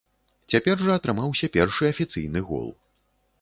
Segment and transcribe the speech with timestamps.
[0.53, 2.67] Цяпер жа атрымаўся першы афіцыйны гол.